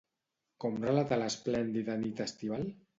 [0.65, 2.71] Com relata l'esplèndida nit estival?